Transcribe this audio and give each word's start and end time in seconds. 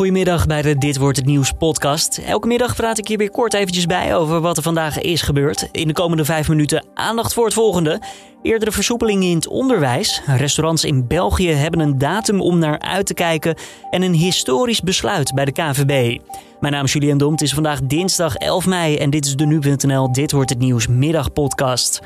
Goedemiddag 0.00 0.46
bij 0.46 0.62
de 0.62 0.78
Dit 0.78 0.96
Wordt 0.96 1.16
Het 1.16 1.26
Nieuws 1.26 1.52
podcast. 1.52 2.18
Elke 2.18 2.46
middag 2.46 2.76
praat 2.76 2.98
ik 2.98 3.08
hier 3.08 3.18
weer 3.18 3.30
kort 3.30 3.54
eventjes 3.54 3.86
bij 3.86 4.16
over 4.16 4.40
wat 4.40 4.56
er 4.56 4.62
vandaag 4.62 5.00
is 5.00 5.22
gebeurd. 5.22 5.68
In 5.72 5.86
de 5.86 5.92
komende 5.92 6.24
vijf 6.24 6.48
minuten 6.48 6.86
aandacht 6.94 7.32
voor 7.32 7.44
het 7.44 7.54
volgende. 7.54 8.00
Eerdere 8.42 8.72
versoepelingen 8.72 9.28
in 9.28 9.34
het 9.34 9.48
onderwijs. 9.48 10.22
Restaurants 10.26 10.84
in 10.84 11.06
België 11.06 11.50
hebben 11.50 11.80
een 11.80 11.98
datum 11.98 12.40
om 12.40 12.58
naar 12.58 12.78
uit 12.78 13.06
te 13.06 13.14
kijken. 13.14 13.54
En 13.90 14.02
een 14.02 14.14
historisch 14.14 14.80
besluit 14.80 15.34
bij 15.34 15.44
de 15.44 15.52
KVB. 15.52 16.18
Mijn 16.60 16.72
naam 16.72 16.84
is 16.84 16.92
Julian 16.92 17.18
Dom. 17.18 17.32
Het 17.32 17.42
is 17.42 17.54
vandaag 17.54 17.80
dinsdag 17.82 18.34
11 18.34 18.66
mei 18.66 18.96
en 18.96 19.10
dit 19.10 19.26
is 19.26 19.36
de 19.36 19.46
Nu.nl 19.46 20.12
Dit 20.12 20.32
Wordt 20.32 20.50
Het 20.50 20.58
Nieuws 20.58 20.86
middagpodcast. 20.86 22.00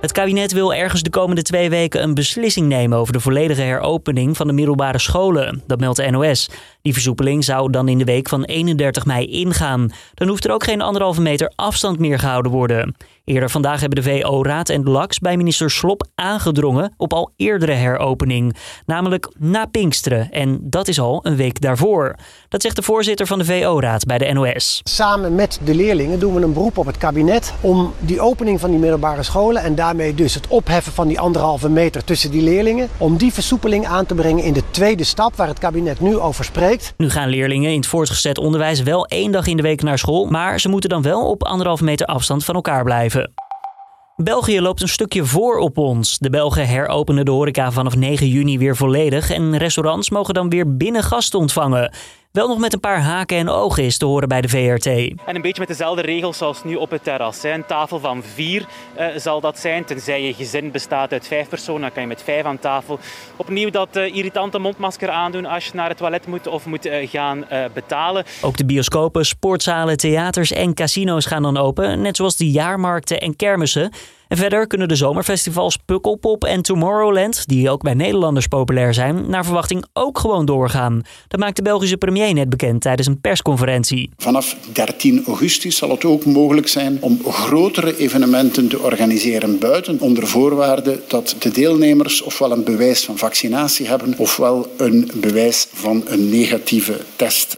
Het 0.00 0.12
kabinet 0.12 0.52
wil 0.52 0.74
ergens 0.74 1.02
de 1.02 1.10
komende 1.10 1.42
twee 1.42 1.70
weken 1.70 2.02
een 2.02 2.14
beslissing 2.14 2.68
nemen 2.68 2.98
over 2.98 3.12
de 3.12 3.20
volledige 3.20 3.62
heropening 3.62 4.36
van 4.36 4.46
de 4.46 4.52
middelbare 4.52 4.98
scholen. 4.98 5.62
Dat 5.66 5.80
meldt 5.80 5.96
de 5.96 6.10
NOS. 6.10 6.50
Die 6.82 6.92
versoepeling 6.92 7.44
zou 7.44 7.70
dan 7.70 7.88
in 7.88 7.98
de 7.98 8.04
week 8.04 8.28
van 8.28 8.44
31 8.44 9.06
mei 9.06 9.26
ingaan. 9.26 9.90
Dan 10.14 10.28
hoeft 10.28 10.44
er 10.44 10.52
ook 10.52 10.64
geen 10.64 10.80
anderhalve 10.80 11.20
meter 11.20 11.52
afstand 11.54 11.98
meer 11.98 12.18
gehouden 12.18 12.52
worden. 12.52 12.96
Eerder 13.28 13.50
vandaag 13.50 13.80
hebben 13.80 14.02
de 14.02 14.10
VO-raad 14.10 14.68
en 14.68 14.84
de 14.84 14.90
LAX 14.90 15.18
bij 15.18 15.36
minister 15.36 15.70
Slop 15.70 16.06
aangedrongen 16.14 16.92
op 16.96 17.12
al 17.12 17.32
eerdere 17.36 17.72
heropening. 17.72 18.56
Namelijk 18.86 19.32
na 19.38 19.66
Pinksteren. 19.66 20.30
En 20.30 20.58
dat 20.62 20.88
is 20.88 21.00
al 21.00 21.20
een 21.22 21.36
week 21.36 21.60
daarvoor. 21.60 22.14
Dat 22.48 22.62
zegt 22.62 22.76
de 22.76 22.82
voorzitter 22.82 23.26
van 23.26 23.38
de 23.38 23.44
VO-raad 23.44 24.04
bij 24.04 24.18
de 24.18 24.32
NOS. 24.32 24.80
Samen 24.84 25.34
met 25.34 25.60
de 25.64 25.74
leerlingen 25.74 26.18
doen 26.18 26.34
we 26.34 26.40
een 26.40 26.52
beroep 26.52 26.78
op 26.78 26.86
het 26.86 26.98
kabinet 26.98 27.54
om 27.60 27.92
die 27.98 28.20
opening 28.20 28.60
van 28.60 28.70
die 28.70 28.78
middelbare 28.78 29.22
scholen 29.22 29.62
en 29.62 29.74
daarmee 29.74 30.14
dus 30.14 30.34
het 30.34 30.46
opheffen 30.46 30.92
van 30.92 31.08
die 31.08 31.20
anderhalve 31.20 31.68
meter 31.68 32.04
tussen 32.04 32.30
die 32.30 32.42
leerlingen, 32.42 32.88
om 32.96 33.16
die 33.16 33.32
versoepeling 33.32 33.86
aan 33.86 34.06
te 34.06 34.14
brengen 34.14 34.44
in 34.44 34.52
de 34.52 34.62
tweede 34.70 35.04
stap 35.04 35.36
waar 35.36 35.48
het 35.48 35.58
kabinet 35.58 36.00
nu 36.00 36.18
over 36.18 36.44
spreekt. 36.44 36.94
Nu 36.96 37.10
gaan 37.10 37.28
leerlingen 37.28 37.70
in 37.70 37.76
het 37.76 37.86
voortgezet 37.86 38.38
onderwijs 38.38 38.82
wel 38.82 39.06
één 39.06 39.32
dag 39.32 39.46
in 39.46 39.56
de 39.56 39.62
week 39.62 39.82
naar 39.82 39.98
school, 39.98 40.26
maar 40.26 40.60
ze 40.60 40.68
moeten 40.68 40.90
dan 40.90 41.02
wel 41.02 41.30
op 41.30 41.44
anderhalve 41.44 41.84
meter 41.84 42.06
afstand 42.06 42.44
van 42.44 42.54
elkaar 42.54 42.84
blijven. 42.84 43.17
België 44.16 44.60
loopt 44.60 44.82
een 44.82 44.88
stukje 44.88 45.24
voor 45.24 45.58
op 45.58 45.78
ons. 45.78 46.18
De 46.18 46.30
Belgen 46.30 46.68
heropenen 46.68 47.24
de 47.24 47.30
horeca 47.30 47.72
vanaf 47.72 47.96
9 47.96 48.28
juni 48.28 48.58
weer 48.58 48.76
volledig 48.76 49.30
en 49.30 49.56
restaurants 49.56 50.10
mogen 50.10 50.34
dan 50.34 50.48
weer 50.48 50.76
binnen 50.76 51.02
gasten 51.02 51.38
ontvangen. 51.38 51.92
Wel 52.32 52.48
nog 52.48 52.58
met 52.58 52.72
een 52.72 52.80
paar 52.80 53.00
haken 53.00 53.36
en 53.36 53.48
ogen 53.48 53.84
is 53.84 53.98
te 53.98 54.04
horen 54.04 54.28
bij 54.28 54.40
de 54.40 54.48
VRT. 54.48 54.86
En 54.86 55.34
een 55.34 55.42
beetje 55.42 55.60
met 55.60 55.68
dezelfde 55.68 56.02
regels 56.02 56.38
zoals 56.38 56.64
nu 56.64 56.74
op 56.74 56.90
het 56.90 57.04
terras. 57.04 57.42
Een 57.42 57.66
tafel 57.66 57.98
van 57.98 58.22
vier 58.22 58.66
uh, 58.98 59.06
zal 59.16 59.40
dat 59.40 59.58
zijn, 59.58 59.84
tenzij 59.84 60.22
je 60.22 60.34
gezin 60.34 60.70
bestaat 60.70 61.12
uit 61.12 61.26
vijf 61.26 61.48
personen. 61.48 61.80
Dan 61.80 61.92
kan 61.92 62.02
je 62.02 62.08
met 62.08 62.22
vijf 62.22 62.44
aan 62.44 62.58
tafel. 62.58 62.98
Opnieuw 63.36 63.70
dat 63.70 63.96
uh, 63.96 64.14
irritante 64.16 64.58
mondmasker 64.58 65.10
aandoen 65.10 65.46
als 65.46 65.64
je 65.64 65.70
naar 65.74 65.88
het 65.88 65.98
toilet 65.98 66.26
moet 66.26 66.46
of 66.46 66.66
moet 66.66 66.86
uh, 66.86 67.08
gaan 67.08 67.46
betalen. 67.74 68.24
Ook 68.42 68.56
de 68.56 68.64
bioscopen, 68.64 69.26
sportzalen, 69.26 69.96
theaters 69.96 70.52
en 70.52 70.74
casino's 70.74 71.26
gaan 71.26 71.42
dan 71.42 71.56
open. 71.56 72.00
Net 72.00 72.16
zoals 72.16 72.36
de 72.36 72.50
jaarmarkten 72.50 73.20
en 73.20 73.36
kermissen. 73.36 73.90
En 74.28 74.36
verder 74.36 74.66
kunnen 74.66 74.88
de 74.88 74.96
zomerfestivals 74.96 75.76
Pukkelpop 75.84 76.44
en 76.44 76.62
Tomorrowland, 76.62 77.46
die 77.46 77.70
ook 77.70 77.82
bij 77.82 77.94
Nederlanders 77.94 78.46
populair 78.46 78.94
zijn, 78.94 79.30
naar 79.30 79.44
verwachting 79.44 79.84
ook 79.92 80.18
gewoon 80.18 80.44
doorgaan. 80.44 81.02
Dat 81.28 81.40
maakt 81.40 81.56
de 81.56 81.62
Belgische 81.62 81.96
premier 81.96 82.34
net 82.34 82.48
bekend 82.48 82.80
tijdens 82.80 83.08
een 83.08 83.20
persconferentie. 83.20 84.10
Vanaf 84.16 84.56
13 84.72 85.22
augustus 85.26 85.76
zal 85.76 85.90
het 85.90 86.04
ook 86.04 86.24
mogelijk 86.24 86.68
zijn 86.68 86.98
om 87.00 87.20
grotere 87.24 87.96
evenementen 87.96 88.68
te 88.68 88.78
organiseren 88.78 89.58
buiten, 89.58 90.00
onder 90.00 90.26
voorwaarde 90.26 91.00
dat 91.08 91.36
de 91.38 91.50
deelnemers 91.50 92.22
ofwel 92.22 92.52
een 92.52 92.64
bewijs 92.64 93.04
van 93.04 93.18
vaccinatie 93.18 93.86
hebben 93.86 94.14
ofwel 94.18 94.72
een 94.76 95.10
bewijs 95.14 95.66
van 95.72 96.04
een 96.06 96.28
negatieve 96.28 97.00
test. 97.16 97.56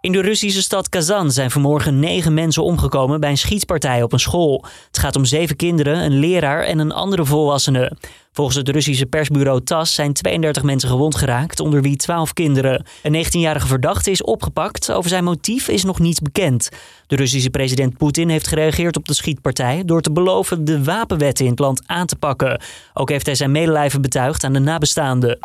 In 0.00 0.12
de 0.12 0.20
Russische 0.20 0.62
stad 0.62 0.88
Kazan 0.88 1.30
zijn 1.30 1.50
vanmorgen 1.50 1.98
negen 1.98 2.34
mensen 2.34 2.62
omgekomen 2.62 3.20
bij 3.20 3.30
een 3.30 3.38
schietpartij 3.38 4.02
op 4.02 4.12
een 4.12 4.20
school. 4.20 4.64
Het 4.86 4.98
gaat 4.98 5.16
om 5.16 5.24
zeven 5.24 5.56
kinderen, 5.56 6.04
een 6.04 6.18
leraar 6.18 6.62
en 6.62 6.78
een 6.78 6.92
andere 6.92 7.24
volwassene. 7.24 7.96
Volgens 8.32 8.56
het 8.56 8.68
Russische 8.68 9.06
persbureau 9.06 9.64
TAS 9.64 9.94
zijn 9.94 10.12
32 10.12 10.62
mensen 10.62 10.88
gewond 10.88 11.14
geraakt, 11.14 11.60
onder 11.60 11.82
wie 11.82 11.96
12 11.96 12.32
kinderen. 12.32 12.86
Een 13.02 13.24
19-jarige 13.24 13.66
verdachte 13.66 14.10
is 14.10 14.22
opgepakt. 14.22 14.92
Over 14.92 15.10
zijn 15.10 15.24
motief 15.24 15.68
is 15.68 15.84
nog 15.84 15.98
niets 15.98 16.20
bekend. 16.20 16.68
De 17.06 17.16
Russische 17.16 17.50
president 17.50 17.96
Poetin 17.96 18.28
heeft 18.28 18.46
gereageerd 18.46 18.96
op 18.96 19.06
de 19.06 19.14
schietpartij 19.14 19.82
door 19.84 20.00
te 20.00 20.12
beloven 20.12 20.64
de 20.64 20.84
wapenwetten 20.84 21.44
in 21.44 21.50
het 21.50 21.60
land 21.60 21.82
aan 21.86 22.06
te 22.06 22.16
pakken. 22.16 22.60
Ook 22.94 23.08
heeft 23.08 23.26
hij 23.26 23.34
zijn 23.34 23.50
medelijven 23.50 24.00
betuigd 24.02 24.44
aan 24.44 24.52
de 24.52 24.58
nabestaanden. 24.58 25.38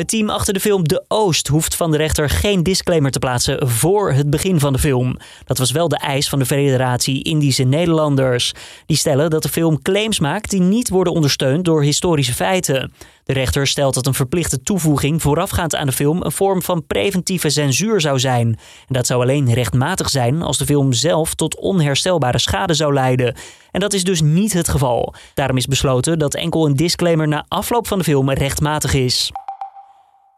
Het 0.00 0.08
team 0.08 0.30
achter 0.30 0.54
de 0.54 0.60
film 0.60 0.88
De 0.88 1.04
Oost 1.08 1.48
hoeft 1.48 1.74
van 1.74 1.90
de 1.90 1.96
rechter 1.96 2.28
geen 2.28 2.62
disclaimer 2.62 3.10
te 3.10 3.18
plaatsen 3.18 3.68
voor 3.68 4.12
het 4.12 4.30
begin 4.30 4.60
van 4.60 4.72
de 4.72 4.78
film. 4.78 5.16
Dat 5.44 5.58
was 5.58 5.70
wel 5.70 5.88
de 5.88 5.98
eis 5.98 6.28
van 6.28 6.38
de 6.38 6.46
Federatie 6.46 7.22
Indische 7.22 7.62
Nederlanders. 7.62 8.52
Die 8.86 8.96
stellen 8.96 9.30
dat 9.30 9.42
de 9.42 9.48
film 9.48 9.82
claims 9.82 10.20
maakt 10.20 10.50
die 10.50 10.60
niet 10.60 10.88
worden 10.88 11.12
ondersteund 11.12 11.64
door 11.64 11.82
historische 11.82 12.34
feiten. 12.34 12.92
De 13.24 13.32
rechter 13.32 13.66
stelt 13.66 13.94
dat 13.94 14.06
een 14.06 14.14
verplichte 14.14 14.62
toevoeging 14.62 15.22
voorafgaand 15.22 15.74
aan 15.74 15.86
de 15.86 15.92
film 15.92 16.22
een 16.22 16.32
vorm 16.32 16.62
van 16.62 16.86
preventieve 16.86 17.50
censuur 17.50 18.00
zou 18.00 18.18
zijn. 18.18 18.46
En 18.46 18.94
dat 18.94 19.06
zou 19.06 19.22
alleen 19.22 19.54
rechtmatig 19.54 20.08
zijn 20.08 20.42
als 20.42 20.58
de 20.58 20.64
film 20.64 20.92
zelf 20.92 21.34
tot 21.34 21.56
onherstelbare 21.56 22.38
schade 22.38 22.74
zou 22.74 22.92
leiden. 22.92 23.34
En 23.70 23.80
dat 23.80 23.92
is 23.92 24.04
dus 24.04 24.20
niet 24.20 24.52
het 24.52 24.68
geval. 24.68 25.14
Daarom 25.34 25.56
is 25.56 25.66
besloten 25.66 26.18
dat 26.18 26.34
enkel 26.34 26.66
een 26.66 26.76
disclaimer 26.76 27.28
na 27.28 27.44
afloop 27.48 27.86
van 27.86 27.98
de 27.98 28.04
film 28.04 28.30
rechtmatig 28.30 28.94
is. 28.94 29.30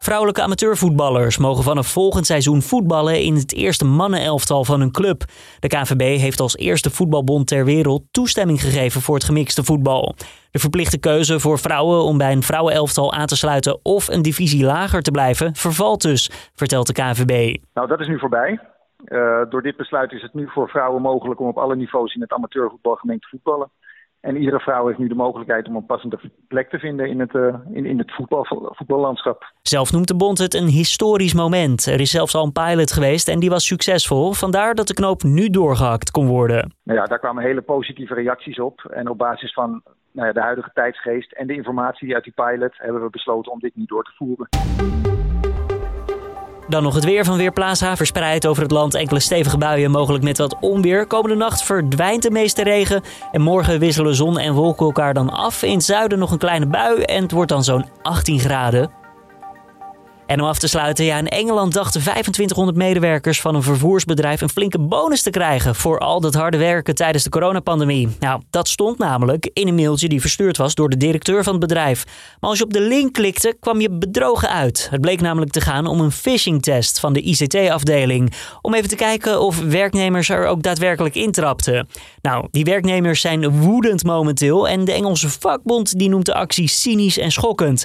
Vrouwelijke 0.03 0.41
amateurvoetballers 0.41 1.37
mogen 1.37 1.63
vanaf 1.63 1.87
volgend 1.87 2.25
seizoen 2.25 2.61
voetballen 2.61 3.21
in 3.21 3.35
het 3.35 3.53
eerste 3.53 3.85
mannenelftal 3.85 4.65
van 4.65 4.79
hun 4.79 4.91
club. 4.91 5.23
De 5.59 5.67
KNVB 5.67 6.19
heeft 6.19 6.39
als 6.39 6.57
eerste 6.57 6.89
voetbalbond 6.89 7.47
ter 7.47 7.65
wereld 7.65 8.03
toestemming 8.11 8.61
gegeven 8.61 9.01
voor 9.01 9.15
het 9.15 9.23
gemixte 9.23 9.63
voetbal. 9.63 10.15
De 10.51 10.59
verplichte 10.59 10.99
keuze 10.99 11.39
voor 11.39 11.59
vrouwen 11.59 12.03
om 12.03 12.17
bij 12.17 12.31
een 12.31 12.43
vrouwenelftal 12.43 13.13
aan 13.13 13.25
te 13.25 13.35
sluiten 13.35 13.79
of 13.83 14.07
een 14.07 14.21
divisie 14.21 14.65
lager 14.65 15.01
te 15.01 15.11
blijven 15.11 15.55
vervalt 15.55 16.01
dus, 16.01 16.51
vertelt 16.55 16.87
de 16.87 16.93
KNVB. 16.93 17.57
Nou, 17.73 17.87
dat 17.87 17.99
is 17.99 18.07
nu 18.07 18.19
voorbij. 18.19 18.59
Uh, 19.05 19.41
door 19.49 19.61
dit 19.61 19.77
besluit 19.77 20.11
is 20.11 20.21
het 20.21 20.33
nu 20.33 20.49
voor 20.49 20.69
vrouwen 20.69 21.01
mogelijk 21.01 21.39
om 21.39 21.47
op 21.47 21.57
alle 21.57 21.75
niveaus 21.75 22.15
in 22.15 22.21
het 22.21 22.33
amateurvoetbal 22.33 22.95
gemengd 22.95 23.21
te 23.21 23.27
voetballen. 23.27 23.69
En 24.23 24.37
iedere 24.37 24.59
vrouw 24.59 24.87
heeft 24.87 24.99
nu 24.99 25.07
de 25.07 25.15
mogelijkheid 25.15 25.67
om 25.67 25.75
een 25.75 25.85
passende 25.85 26.19
plek 26.47 26.69
te 26.69 26.79
vinden 26.79 27.09
in 27.09 27.19
het, 27.19 27.33
uh, 27.33 27.55
in, 27.71 27.85
in 27.85 27.97
het 27.97 28.11
voetbal, 28.11 28.45
voetballandschap. 28.75 29.51
Zelf 29.61 29.91
noemt 29.91 30.07
de 30.07 30.15
bond 30.15 30.37
het 30.37 30.53
een 30.53 30.67
historisch 30.67 31.33
moment. 31.33 31.85
Er 31.85 31.99
is 31.99 32.11
zelfs 32.11 32.35
al 32.35 32.43
een 32.45 32.51
pilot 32.51 32.91
geweest 32.91 33.27
en 33.27 33.39
die 33.39 33.49
was 33.49 33.65
succesvol. 33.65 34.33
Vandaar 34.33 34.75
dat 34.75 34.87
de 34.87 34.93
knoop 34.93 35.23
nu 35.23 35.49
doorgehakt 35.49 36.11
kon 36.11 36.27
worden. 36.27 36.73
Nou 36.83 36.99
ja, 36.99 37.05
daar 37.05 37.19
kwamen 37.19 37.43
hele 37.43 37.61
positieve 37.61 38.13
reacties 38.13 38.59
op. 38.59 38.81
En 38.93 39.09
op 39.09 39.17
basis 39.17 39.53
van 39.53 39.81
nou 40.11 40.27
ja, 40.27 40.33
de 40.33 40.41
huidige 40.41 40.71
tijdsgeest 40.73 41.31
en 41.31 41.47
de 41.47 41.55
informatie 41.55 42.13
uit 42.13 42.23
die 42.23 42.33
pilot 42.33 42.73
hebben 42.77 43.03
we 43.03 43.09
besloten 43.09 43.51
om 43.51 43.59
dit 43.59 43.75
niet 43.75 43.89
door 43.89 44.03
te 44.03 44.11
voeren. 44.15 44.47
Dan 46.73 46.83
nog 46.83 46.95
het 46.95 47.03
weer 47.03 47.25
van 47.25 47.37
Weerplaza. 47.37 47.95
Verspreid 47.95 48.47
over 48.47 48.63
het 48.63 48.71
land 48.71 48.93
enkele 48.93 49.19
stevige 49.19 49.57
buien, 49.57 49.91
mogelijk 49.91 50.23
met 50.23 50.37
wat 50.37 50.55
onweer. 50.59 51.07
Komende 51.07 51.35
nacht 51.35 51.63
verdwijnt 51.63 52.21
de 52.21 52.31
meeste 52.31 52.63
regen. 52.63 53.03
En 53.31 53.41
morgen 53.41 53.79
wisselen 53.79 54.15
zon 54.15 54.39
en 54.39 54.53
wolken 54.53 54.85
elkaar 54.85 55.13
dan 55.13 55.29
af. 55.29 55.63
In 55.63 55.73
het 55.73 55.83
zuiden 55.83 56.19
nog 56.19 56.31
een 56.31 56.37
kleine 56.37 56.65
bui 56.65 57.01
en 57.01 57.21
het 57.21 57.31
wordt 57.31 57.49
dan 57.49 57.63
zo'n 57.63 57.85
18 58.01 58.39
graden. 58.39 59.02
En 60.27 60.41
om 60.41 60.47
af 60.47 60.59
te 60.59 60.67
sluiten, 60.67 61.05
ja, 61.05 61.17
in 61.17 61.27
Engeland 61.27 61.73
dachten 61.73 62.01
2500 62.01 62.77
medewerkers 62.77 63.41
van 63.41 63.55
een 63.55 63.63
vervoersbedrijf 63.63 64.41
een 64.41 64.49
flinke 64.49 64.79
bonus 64.79 65.21
te 65.21 65.29
krijgen 65.29 65.75
voor 65.75 65.99
al 65.99 66.21
dat 66.21 66.33
harde 66.33 66.57
werken 66.57 66.95
tijdens 66.95 67.23
de 67.23 67.29
coronapandemie. 67.29 68.09
Nou, 68.19 68.41
dat 68.49 68.67
stond 68.67 68.97
namelijk 68.97 69.49
in 69.53 69.67
een 69.67 69.75
mailtje 69.75 70.07
die 70.07 70.21
verstuurd 70.21 70.57
was 70.57 70.75
door 70.75 70.89
de 70.89 70.97
directeur 70.97 71.43
van 71.43 71.51
het 71.53 71.61
bedrijf. 71.61 72.05
Maar 72.39 72.49
als 72.49 72.59
je 72.59 72.65
op 72.65 72.73
de 72.73 72.81
link 72.81 73.13
klikte, 73.13 73.55
kwam 73.59 73.81
je 73.81 73.89
bedrogen 73.89 74.49
uit. 74.49 74.87
Het 74.91 75.01
bleek 75.01 75.21
namelijk 75.21 75.51
te 75.51 75.61
gaan 75.61 75.87
om 75.87 75.99
een 75.99 76.11
phishing-test 76.11 76.99
van 76.99 77.13
de 77.13 77.21
ICT-afdeling. 77.21 78.33
Om 78.61 78.73
even 78.73 78.89
te 78.89 78.95
kijken 78.95 79.41
of 79.41 79.59
werknemers 79.59 80.29
er 80.29 80.47
ook 80.47 80.61
daadwerkelijk 80.63 81.15
intrapten. 81.15 81.87
Nou, 82.21 82.47
die 82.51 82.63
werknemers 82.63 83.21
zijn 83.21 83.59
woedend 83.59 84.03
momenteel 84.03 84.67
en 84.67 84.85
de 84.85 84.91
Engelse 84.91 85.29
vakbond 85.29 85.97
die 85.97 86.09
noemt 86.09 86.25
de 86.25 86.33
actie 86.33 86.67
cynisch 86.67 87.17
en 87.17 87.31
schokkend. 87.31 87.83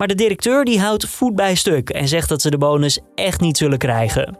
Maar 0.00 0.08
de 0.08 0.14
directeur 0.14 0.64
die 0.64 0.80
houdt 0.80 1.06
voet 1.06 1.34
bij 1.34 1.54
stuk 1.54 1.90
en 1.90 2.08
zegt 2.08 2.28
dat 2.28 2.42
ze 2.42 2.50
de 2.50 2.58
bonus 2.58 2.98
echt 3.14 3.40
niet 3.40 3.56
zullen 3.56 3.78
krijgen. 3.78 4.38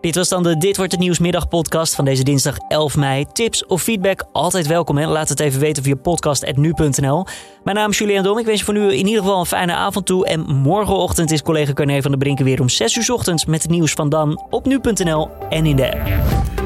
Dit 0.00 0.14
was 0.14 0.28
dan 0.28 0.42
de 0.42 0.56
Dit 0.56 0.76
wordt 0.76 0.92
het 0.92 1.00
nieuws 1.00 1.20
podcast 1.48 1.94
van 1.94 2.04
deze 2.04 2.22
dinsdag 2.22 2.56
11 2.68 2.96
mei. 2.96 3.24
Tips 3.32 3.66
of 3.66 3.82
feedback 3.82 4.24
altijd 4.32 4.66
welkom. 4.66 5.00
Laat 5.00 5.28
het 5.28 5.40
even 5.40 5.60
weten 5.60 5.82
via 5.82 5.94
podcast@nu.nl. 5.94 7.26
Mijn 7.64 7.76
naam 7.76 7.90
is 7.90 7.98
Julian 7.98 8.22
Dom. 8.22 8.38
Ik 8.38 8.46
wens 8.46 8.58
je 8.58 8.64
voor 8.64 8.74
nu 8.74 8.92
in 8.92 9.06
ieder 9.06 9.22
geval 9.22 9.40
een 9.40 9.46
fijne 9.46 9.74
avond 9.74 10.06
toe 10.06 10.26
en 10.26 10.40
morgenochtend 10.40 11.30
is 11.30 11.42
collega 11.42 11.72
Carne 11.72 12.02
van 12.02 12.10
der 12.10 12.20
Brinken 12.20 12.44
weer 12.44 12.60
om 12.60 12.68
6 12.68 12.96
uur 12.96 13.14
ochtends 13.14 13.44
met 13.44 13.62
het 13.62 13.70
nieuws 13.70 13.92
van 13.92 14.08
dan 14.08 14.46
op 14.50 14.66
nu.nl 14.66 15.28
en 15.48 15.66
in 15.66 15.76
de 15.76 15.92
app. 15.92 16.59